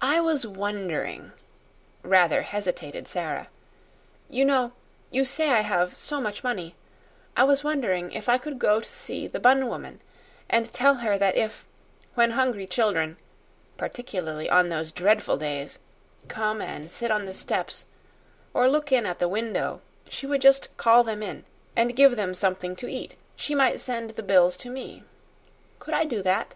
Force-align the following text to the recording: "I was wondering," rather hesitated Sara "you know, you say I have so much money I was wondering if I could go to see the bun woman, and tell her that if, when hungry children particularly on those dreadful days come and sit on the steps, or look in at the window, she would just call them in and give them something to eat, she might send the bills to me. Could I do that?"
"I 0.00 0.20
was 0.20 0.46
wondering," 0.46 1.32
rather 2.04 2.42
hesitated 2.42 3.08
Sara 3.08 3.48
"you 4.28 4.44
know, 4.44 4.70
you 5.10 5.24
say 5.24 5.50
I 5.50 5.62
have 5.62 5.98
so 5.98 6.20
much 6.20 6.44
money 6.44 6.76
I 7.36 7.42
was 7.42 7.64
wondering 7.64 8.12
if 8.12 8.28
I 8.28 8.38
could 8.38 8.60
go 8.60 8.78
to 8.78 8.88
see 8.88 9.26
the 9.26 9.40
bun 9.40 9.66
woman, 9.66 9.98
and 10.48 10.72
tell 10.72 10.94
her 10.98 11.18
that 11.18 11.34
if, 11.34 11.64
when 12.14 12.30
hungry 12.30 12.68
children 12.68 13.16
particularly 13.76 14.48
on 14.48 14.68
those 14.68 14.92
dreadful 14.92 15.38
days 15.38 15.80
come 16.28 16.60
and 16.62 16.88
sit 16.88 17.10
on 17.10 17.26
the 17.26 17.34
steps, 17.34 17.86
or 18.54 18.68
look 18.68 18.92
in 18.92 19.06
at 19.06 19.18
the 19.18 19.26
window, 19.26 19.80
she 20.08 20.24
would 20.24 20.40
just 20.40 20.68
call 20.76 21.02
them 21.02 21.20
in 21.20 21.44
and 21.74 21.96
give 21.96 22.14
them 22.14 22.32
something 22.32 22.76
to 22.76 22.86
eat, 22.86 23.16
she 23.34 23.56
might 23.56 23.80
send 23.80 24.10
the 24.10 24.22
bills 24.22 24.56
to 24.58 24.70
me. 24.70 25.02
Could 25.80 25.94
I 25.94 26.04
do 26.04 26.22
that?" 26.22 26.54